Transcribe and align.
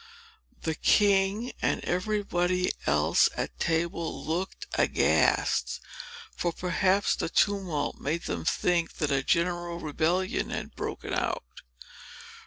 The 0.63 0.73
king, 0.73 1.51
and 1.61 1.83
everybody 1.83 2.71
else 2.87 3.29
at 3.37 3.59
table, 3.59 4.25
looked 4.25 4.65
aghast; 4.73 5.79
for 6.35 6.51
perhaps 6.51 7.15
the 7.15 7.29
tumult 7.29 7.99
made 8.01 8.23
them 8.23 8.43
think 8.43 8.93
that 8.93 9.11
a 9.11 9.21
general 9.21 9.77
rebellion 9.77 10.49
had 10.49 10.75
broken 10.75 11.13
out. 11.13 11.61